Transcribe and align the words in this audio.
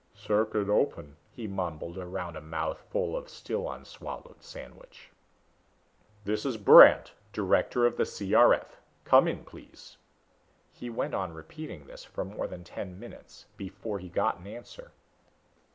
"Circuit 0.15 0.67
open," 0.67 1.15
he 1.29 1.45
mumbled 1.45 1.95
around 1.95 2.35
a 2.35 2.41
mouthful 2.41 3.15
of 3.15 3.29
still 3.29 3.69
unswallowed 3.71 4.41
sandwich. 4.41 5.11
"This 6.25 6.43
is 6.43 6.57
Brandd, 6.57 7.11
director 7.31 7.85
of 7.85 7.97
the 7.97 8.05
C.R.F. 8.07 8.81
Come 9.03 9.27
in, 9.27 9.45
please." 9.45 9.97
He 10.73 10.89
went 10.89 11.13
on 11.13 11.33
repeating 11.35 11.85
this 11.85 12.03
for 12.03 12.25
more 12.25 12.47
than 12.47 12.63
ten 12.63 12.99
minutes 12.99 13.45
before 13.57 13.99
he 13.99 14.09
got 14.09 14.39
an 14.39 14.47
answer. 14.47 14.91